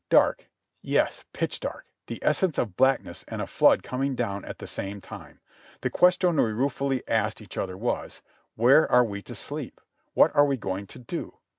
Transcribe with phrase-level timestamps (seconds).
[0.09, 0.49] Dark!
[0.81, 4.99] yes, pitch dark, the essence of blackness and a flood coming down at the same
[4.99, 5.39] time.
[5.81, 8.23] The question we ruefully asked each other was,
[8.55, 9.79] "Where are we to sleep?"
[10.15, 11.37] "What are we going to do?"